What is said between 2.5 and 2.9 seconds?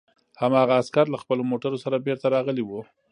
وو